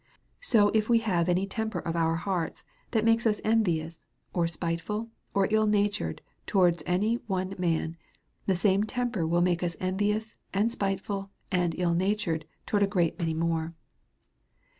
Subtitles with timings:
[0.39, 4.01] So if we have any temper of our hearts, that makes ns envious,
[4.33, 7.97] or spiteful, or ill natured towards any one man,
[8.47, 12.89] the same temper will make us envious, and spite ful, and ill natured towards a
[12.89, 13.75] great many more.